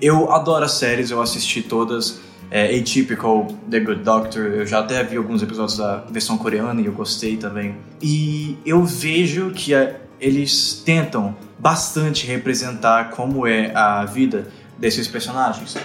[0.00, 2.20] eu adoro as séries, eu assisti todas.
[2.50, 6.86] É, Atypical, The Good Doctor, eu já até vi alguns episódios da versão coreana e
[6.86, 7.76] eu gostei também.
[8.00, 15.76] E eu vejo que é, eles tentam bastante representar como é a vida desses personagens,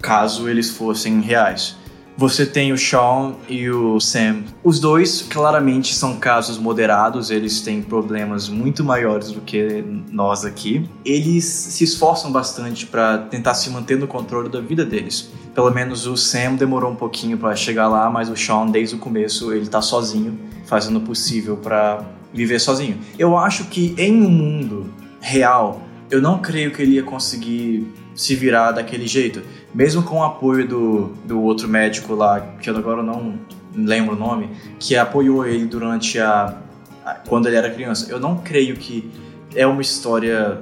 [0.00, 1.76] caso eles fossem reais.
[2.18, 4.44] Você tem o Sean e o Sam.
[4.64, 10.88] Os dois claramente são casos moderados, eles têm problemas muito maiores do que nós aqui.
[11.04, 15.30] Eles se esforçam bastante para tentar se manter no controle da vida deles.
[15.54, 18.98] Pelo menos o Sam demorou um pouquinho para chegar lá, mas o Sean desde o
[18.98, 22.02] começo ele tá sozinho, fazendo o possível para
[22.32, 22.98] viver sozinho.
[23.18, 24.86] Eu acho que em um mundo
[25.20, 29.42] real, eu não creio que ele ia conseguir se virar daquele jeito.
[29.74, 33.38] Mesmo com o apoio do, do outro médico lá, que eu agora não
[33.74, 34.50] lembro o nome,
[34.80, 36.56] que apoiou ele durante a,
[37.04, 38.10] a quando ele era criança.
[38.10, 39.10] Eu não creio que
[39.54, 40.60] é uma história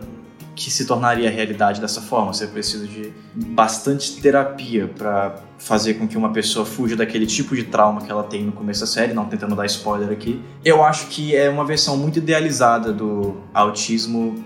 [0.56, 2.32] que se tornaria realidade dessa forma.
[2.32, 7.64] Você precisa de bastante terapia para fazer com que uma pessoa fuja daquele tipo de
[7.64, 10.40] trauma que ela tem no começo da série, não tentando dar spoiler aqui.
[10.64, 14.44] Eu acho que é uma versão muito idealizada do autismo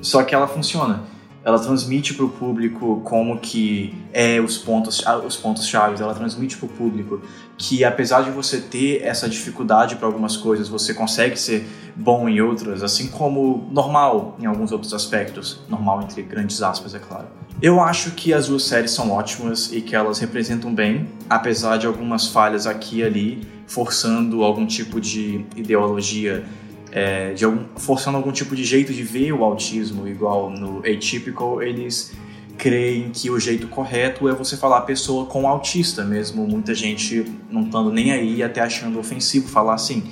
[0.00, 1.02] só que ela funciona.
[1.48, 5.98] Ela transmite para o público como que é os pontos os pontos chaves.
[5.98, 7.22] Ela transmite para o público
[7.56, 12.38] que apesar de você ter essa dificuldade para algumas coisas, você consegue ser bom em
[12.42, 15.60] outras, assim como normal em alguns outros aspectos.
[15.70, 17.28] Normal entre grandes aspas, é claro.
[17.62, 21.86] Eu acho que as duas séries são ótimas e que elas representam bem, apesar de
[21.86, 26.44] algumas falhas aqui e ali, forçando algum tipo de ideologia
[26.90, 31.62] é, de algum, forçando algum tipo de jeito de ver o autismo, igual no Atypical,
[31.62, 32.12] eles
[32.56, 37.62] creem que o jeito correto é você falar pessoa com autista, mesmo muita gente não
[37.62, 40.02] estando nem aí, até achando ofensivo falar assim.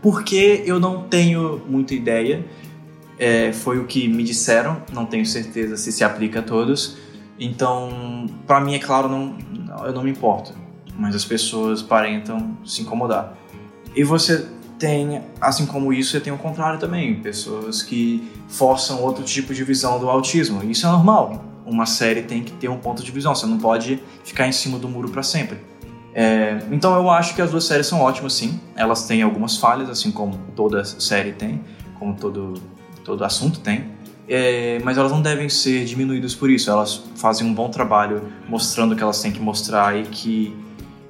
[0.00, 2.44] Porque eu não tenho muita ideia,
[3.18, 6.96] é, foi o que me disseram, não tenho certeza se se aplica a todos.
[7.38, 9.36] Então, para mim, é claro, não,
[9.84, 10.52] eu não me importo,
[10.96, 13.36] mas as pessoas parentam se incomodar.
[13.94, 14.46] E você
[14.78, 19.98] tem, assim como isso, tem o contrário também, pessoas que forçam outro tipo de visão
[19.98, 20.62] do autismo.
[20.64, 21.44] Isso é normal.
[21.64, 24.78] Uma série tem que ter um ponto de visão, você não pode ficar em cima
[24.78, 25.58] do muro para sempre.
[26.14, 28.60] É, então eu acho que as duas séries são ótimas, sim.
[28.74, 31.62] Elas têm algumas falhas, assim como toda série tem,
[31.98, 32.54] como todo,
[33.04, 33.96] todo assunto tem.
[34.28, 36.70] É, mas elas não devem ser diminuídas por isso.
[36.70, 40.56] Elas fazem um bom trabalho mostrando o que elas têm que mostrar e que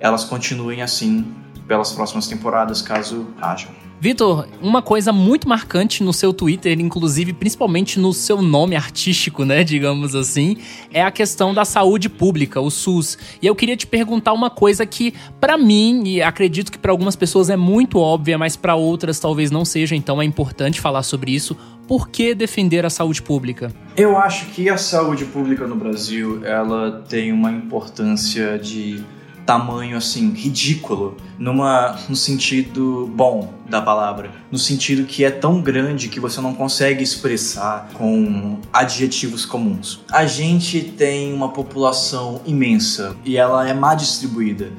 [0.00, 1.24] elas continuem assim
[1.66, 3.68] pelas próximas temporadas, caso haja.
[3.98, 9.64] Vitor, uma coisa muito marcante no seu Twitter, inclusive principalmente no seu nome artístico, né,
[9.64, 10.58] digamos assim,
[10.92, 13.16] é a questão da saúde pública, o SUS.
[13.40, 17.16] E eu queria te perguntar uma coisa que para mim e acredito que para algumas
[17.16, 21.34] pessoas é muito óbvia, mas para outras talvez não seja, então é importante falar sobre
[21.34, 21.56] isso.
[21.88, 23.72] Por que defender a saúde pública?
[23.96, 29.02] Eu acho que a saúde pública no Brasil, ela tem uma importância de
[29.46, 36.08] tamanho assim ridículo numa no sentido bom da palavra, no sentido que é tão grande
[36.08, 40.00] que você não consegue expressar com adjetivos comuns.
[40.10, 44.70] A gente tem uma população imensa e ela é má distribuída.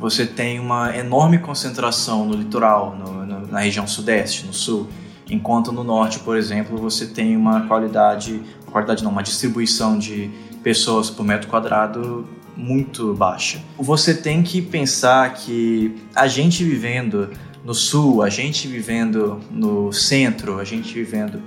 [0.00, 4.88] Você tem uma enorme concentração no litoral, no, no, na região sudeste, no sul,
[5.30, 10.30] enquanto no norte, por exemplo, você tem uma qualidade, qualidade não, uma distribuição de
[10.62, 13.62] pessoas por metro quadrado muito baixa.
[13.78, 17.30] Você tem que pensar que a gente vivendo
[17.64, 21.42] no sul, a gente vivendo no centro, a gente vivendo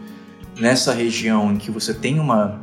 [0.60, 2.60] nessa região em que você tem uma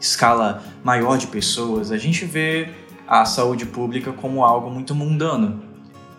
[0.00, 2.68] escala maior de pessoas, a gente vê
[3.06, 5.71] a saúde pública como algo muito mundano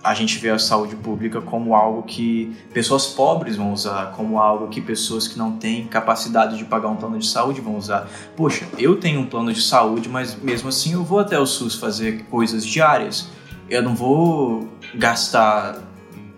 [0.04, 4.68] a gente vê a saúde pública como algo que pessoas pobres vão usar, como algo
[4.68, 8.10] que pessoas que não têm capacidade de pagar um plano de saúde vão usar.
[8.36, 11.76] Poxa, eu tenho um plano de saúde, mas mesmo assim eu vou até o SUS
[11.76, 13.30] fazer coisas diárias.
[13.70, 15.82] Eu não vou gastar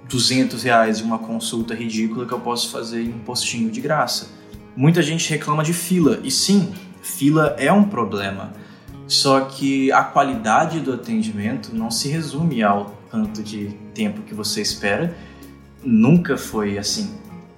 [0.07, 4.29] 200 reais em uma consulta ridícula que eu posso fazer em um postinho de graça.
[4.75, 8.53] Muita gente reclama de fila, e sim, fila é um problema.
[9.07, 14.61] Só que a qualidade do atendimento não se resume ao tanto de tempo que você
[14.61, 15.15] espera.
[15.81, 17.15] Nunca foi assim.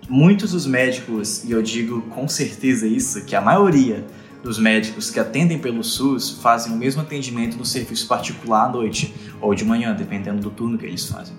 [0.08, 4.06] Muitos dos médicos, e eu digo com certeza isso, que a maioria
[4.44, 9.14] dos médicos que atendem pelo SUS fazem o mesmo atendimento no serviço particular à noite
[9.42, 11.36] ou de manhã, dependendo do turno que eles fazem.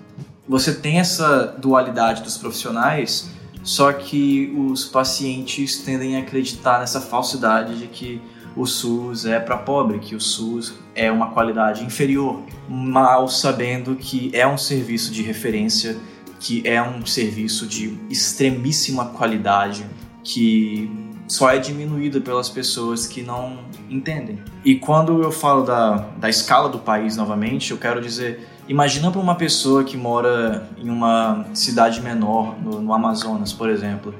[0.47, 3.31] Você tem essa dualidade dos profissionais,
[3.63, 8.21] só que os pacientes tendem a acreditar nessa falsidade de que
[8.59, 14.29] o SUS é para pobre, que o SUS é uma qualidade inferior, mal sabendo que
[14.33, 15.95] é um serviço de referência,
[16.41, 19.85] que é um serviço de extremíssima qualidade,
[20.25, 20.91] que
[21.25, 24.39] só é diminuído pelas pessoas que não entendem.
[24.65, 29.21] E quando eu falo da, da escala do país novamente, eu quero dizer, imagina para
[29.21, 34.13] uma pessoa que mora em uma cidade menor, no, no Amazonas, por exemplo,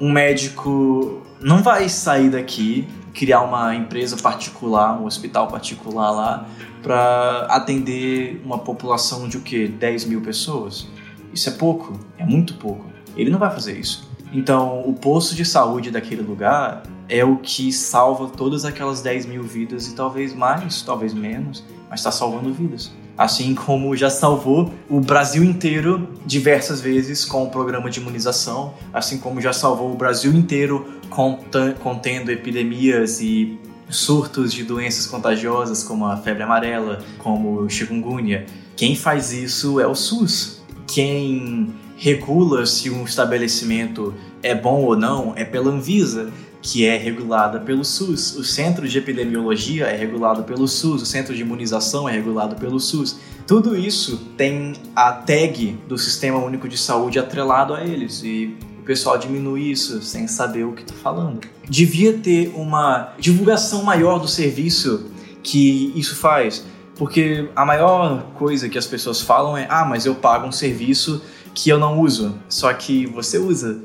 [0.00, 6.48] um médico não vai sair daqui criar uma empresa particular, um hospital particular lá,
[6.82, 9.68] para atender uma população de o quê?
[9.68, 10.86] 10 mil pessoas?
[11.32, 12.84] Isso é pouco, é muito pouco.
[13.16, 14.10] Ele não vai fazer isso.
[14.32, 19.42] Então, o posto de saúde daquele lugar é o que salva todas aquelas 10 mil
[19.42, 22.90] vidas e talvez mais, talvez menos, mas está salvando vidas.
[23.16, 29.18] Assim como já salvou o Brasil inteiro diversas vezes com o programa de imunização, assim
[29.18, 33.58] como já salvou o Brasil inteiro contendo epidemias e
[33.90, 38.46] surtos de doenças contagiosas como a febre amarela, como o chikungunya.
[38.74, 40.62] Quem faz isso é o SUS.
[40.86, 47.58] Quem regula se um estabelecimento é bom ou não é pela Anvisa, que é regulada
[47.58, 48.36] pelo SUS.
[48.36, 52.78] O Centro de Epidemiologia é regulado pelo SUS, o Centro de Imunização é regulado pelo
[52.78, 53.18] SUS.
[53.46, 58.84] Tudo isso tem a tag do Sistema Único de Saúde atrelado a eles e o
[58.84, 61.40] pessoal diminui isso sem saber o que está falando.
[61.68, 65.10] Devia ter uma divulgação maior do serviço
[65.42, 66.64] que isso faz,
[66.96, 71.20] porque a maior coisa que as pessoas falam é: ah, mas eu pago um serviço
[71.52, 72.38] que eu não uso.
[72.48, 73.80] Só que você usa,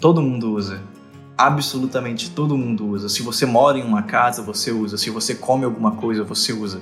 [0.00, 0.80] todo mundo usa.
[1.36, 3.08] Absolutamente todo mundo usa.
[3.08, 4.96] Se você mora em uma casa, você usa.
[4.96, 6.80] Se você come alguma coisa, você usa.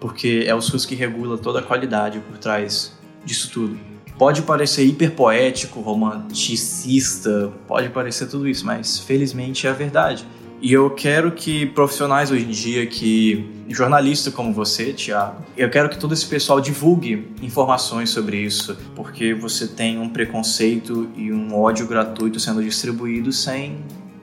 [0.00, 2.92] Porque é o SUS que regula toda a qualidade por trás
[3.24, 3.78] disso tudo.
[4.18, 10.26] Pode parecer hiperpoético, romanticista, pode parecer tudo isso, mas felizmente é a verdade.
[10.62, 15.88] E eu quero que profissionais hoje em dia, que jornalista como você, Thiago, eu quero
[15.88, 21.52] que todo esse pessoal divulgue informações sobre isso, porque você tem um preconceito e um
[21.52, 23.78] ódio gratuito sendo distribuído sem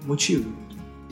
[0.08, 0.50] motivo.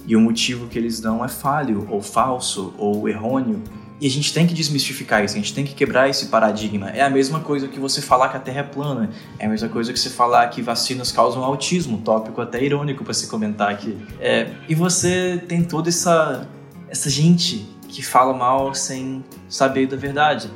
[0.08, 3.62] E o motivo que eles dão é falho, ou falso, ou errôneo.
[4.00, 6.92] E a gente tem que desmistificar isso, a gente tem que quebrar esse paradigma.
[6.92, 9.70] É a mesma coisa que você falar que a Terra é plana, é a mesma
[9.70, 13.98] coisa que você falar que vacinas causam autismo, tópico até irônico para se comentar aqui.
[14.20, 16.48] É, e você tem toda essa,
[16.90, 20.52] essa gente que fala mal sem saber da verdade.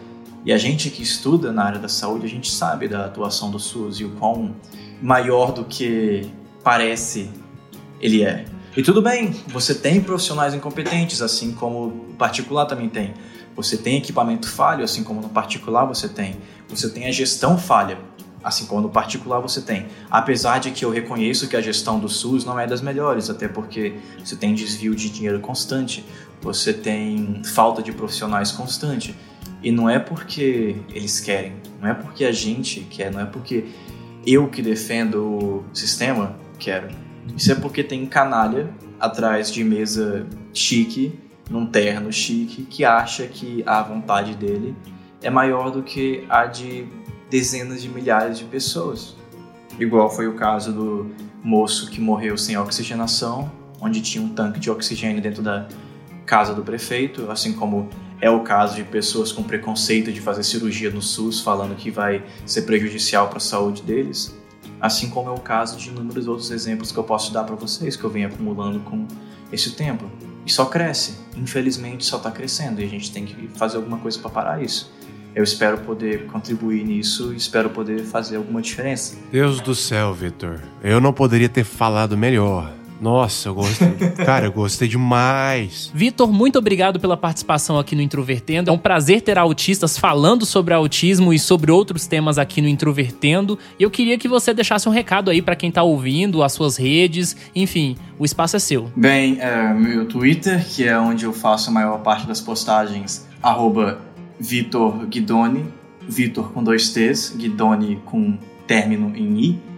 [0.46, 3.60] E a gente que estuda na área da saúde, a gente sabe da atuação do
[3.60, 4.56] SUS e o quão
[5.02, 6.30] maior do que
[6.64, 7.30] parece
[8.00, 8.46] ele é.
[8.76, 13.14] E tudo bem, você tem profissionais incompetentes, assim como o particular também tem.
[13.56, 16.38] Você tem equipamento falho, assim como no particular você tem.
[16.70, 17.98] Você tem a gestão falha,
[18.44, 19.88] assim como no particular você tem.
[20.10, 23.48] Apesar de que eu reconheço que a gestão do SUS não é das melhores, até
[23.48, 26.06] porque você tem desvio de dinheiro constante,
[26.42, 29.16] você tem falta de profissionais constante.
[29.62, 33.66] E não é porque eles querem, não é porque a gente quer, não é porque
[34.26, 36.90] eu que defendo o sistema quero.
[37.38, 41.20] Isso é porque tem canalha atrás de mesa chique,
[41.52, 44.74] num terno chique, que acha que a vontade dele
[45.22, 46.88] é maior do que a de
[47.30, 49.16] dezenas de milhares de pessoas.
[49.78, 51.12] Igual foi o caso do
[51.44, 55.68] moço que morreu sem oxigenação, onde tinha um tanque de oxigênio dentro da
[56.26, 57.90] casa do prefeito, assim como
[58.22, 62.24] é o caso de pessoas com preconceito de fazer cirurgia no SUS, falando que vai
[62.46, 64.38] ser prejudicial para a saúde deles,
[64.80, 67.96] assim como é o caso de inúmeros outros exemplos que eu posso dar para vocês,
[67.98, 69.06] que eu venho acumulando com
[69.52, 70.06] esse tempo.
[70.46, 74.18] E só cresce, infelizmente só está crescendo, e a gente tem que fazer alguma coisa
[74.20, 74.92] para parar isso.
[75.34, 79.16] Eu espero poder contribuir nisso e espero poder fazer alguma diferença.
[79.32, 80.60] Deus do céu, Vitor.
[80.84, 82.74] Eu não poderia ter falado melhor.
[83.02, 83.90] Nossa, eu gostei.
[84.24, 85.92] Cara, eu gostei demais.
[85.92, 88.70] Vitor, muito obrigado pela participação aqui no Introvertendo.
[88.70, 93.58] É um prazer ter autistas falando sobre autismo e sobre outros temas aqui no Introvertendo.
[93.80, 96.78] E eu queria que você deixasse um recado aí para quem tá ouvindo, as suas
[96.78, 98.92] redes, enfim, o espaço é seu.
[98.96, 104.00] Bem, é, meu Twitter, que é onde eu faço a maior parte das postagens, arroba
[104.40, 105.66] Vitor Guidoni,
[106.08, 108.38] Vitor com dois T's, Guidoni com
[108.68, 109.71] término em I.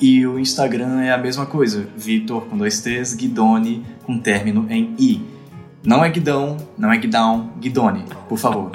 [0.00, 4.94] E o Instagram é a mesma coisa, Vitor com dois T's, Guidoni com término em
[4.98, 5.20] I.
[5.82, 8.70] Não é Guidão, não é Guidão, Guidoni, por favor.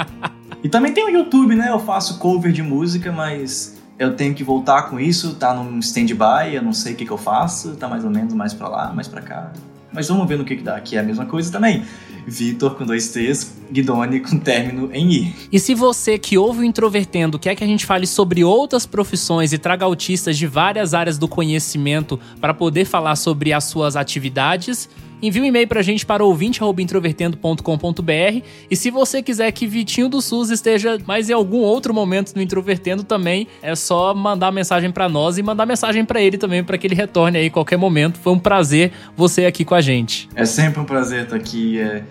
[0.63, 1.69] e também tem o YouTube, né?
[1.69, 6.53] Eu faço cover de música, mas eu tenho que voltar com isso, tá num stand-by,
[6.53, 8.91] eu não sei o que, que eu faço, tá mais ou menos mais pra lá,
[8.91, 9.53] mais pra cá.
[9.93, 11.86] Mas vamos ver no que, que dá, que é a mesma coisa também.
[12.26, 15.36] Vitor com dois T's, Guidoni com término em I.
[15.51, 19.53] E se você que ouve o Introvertendo quer que a gente fale sobre outras profissões
[19.53, 24.89] e traga autistas de várias áreas do conhecimento para poder falar sobre as suas atividades,
[25.24, 30.49] envie um e-mail pra gente para ouvinte.introvertendo.com.br e se você quiser que Vitinho do SUS
[30.49, 35.38] esteja mais em algum outro momento no Introvertendo também, é só mandar mensagem para nós
[35.38, 38.19] e mandar mensagem para ele também para que ele retorne aí qualquer momento.
[38.19, 40.28] Foi um prazer você aqui com a gente.
[40.36, 41.80] É sempre um prazer estar aqui.
[41.80, 42.03] É...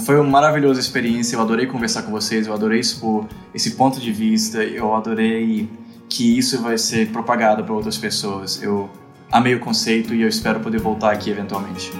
[0.00, 4.12] Foi uma maravilhosa experiência, eu adorei conversar com vocês, eu adorei expor esse ponto de
[4.12, 5.66] vista, eu adorei
[6.08, 8.62] que isso vai ser propagado para outras pessoas.
[8.62, 8.90] Eu
[9.32, 11.90] amei o conceito e eu espero poder voltar aqui eventualmente.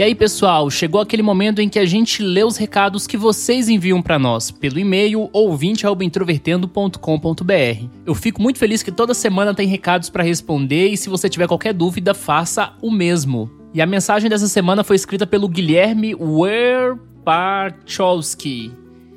[0.00, 3.68] E aí, pessoal, chegou aquele momento em que a gente lê os recados que vocês
[3.68, 7.84] enviam para nós pelo e-mail ouvinte@introvertendo.com.br.
[8.06, 11.46] Eu fico muito feliz que toda semana tem recados para responder e se você tiver
[11.46, 13.50] qualquer dúvida, faça o mesmo.
[13.74, 18.72] E a mensagem dessa semana foi escrita pelo Guilherme Werpachowski.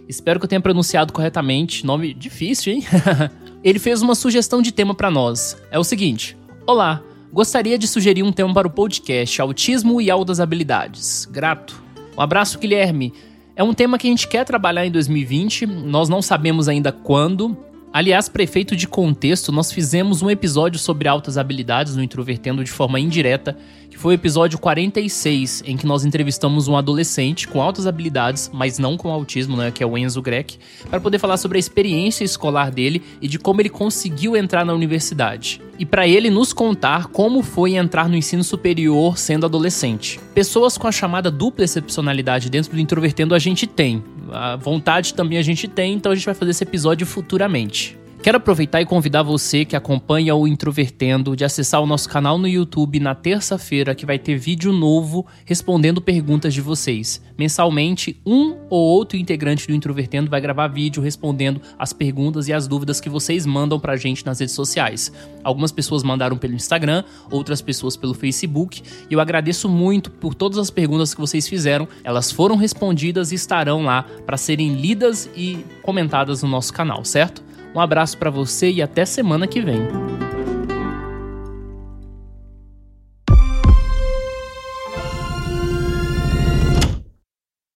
[0.09, 2.83] Espero que eu tenha pronunciado corretamente, nome difícil, hein?
[3.63, 5.55] Ele fez uma sugestão de tema para nós.
[5.71, 6.35] É o seguinte:
[6.67, 7.01] Olá,
[7.33, 11.25] Gostaria de sugerir um tema para o podcast Autismo e Altas Habilidades.
[11.25, 11.81] Grato.
[12.15, 13.11] Um abraço, Guilherme.
[13.55, 17.57] É um tema que a gente quer trabalhar em 2020, nós não sabemos ainda quando.
[17.93, 22.99] Aliás, prefeito de contexto, nós fizemos um episódio sobre altas habilidades no Introvertendo de forma
[22.99, 23.55] indireta
[23.93, 28.79] que foi o episódio 46, em que nós entrevistamos um adolescente com altas habilidades, mas
[28.79, 30.57] não com autismo, né, que é o Enzo Greck,
[30.89, 34.73] para poder falar sobre a experiência escolar dele e de como ele conseguiu entrar na
[34.73, 35.61] universidade.
[35.77, 40.19] E para ele nos contar como foi entrar no ensino superior sendo adolescente.
[40.33, 44.03] Pessoas com a chamada dupla excepcionalidade dentro do Introvertendo a gente tem.
[44.31, 47.97] A vontade também a gente tem, então a gente vai fazer esse episódio futuramente.
[48.23, 52.47] Quero aproveitar e convidar você que acompanha o Introvertendo de acessar o nosso canal no
[52.47, 57.21] YouTube na terça-feira, que vai ter vídeo novo respondendo perguntas de vocês.
[57.37, 62.65] Mensalmente, um ou outro integrante do Introvertendo vai gravar vídeo respondendo as perguntas e as
[62.65, 65.11] dúvidas que vocês mandam pra gente nas redes sociais.
[65.43, 70.57] Algumas pessoas mandaram pelo Instagram, outras pessoas pelo Facebook, e eu agradeço muito por todas
[70.57, 71.89] as perguntas que vocês fizeram.
[72.05, 77.43] Elas foram respondidas e estarão lá para serem lidas e comentadas no nosso canal, certo?
[77.75, 79.81] Um abraço para você e até semana que vem.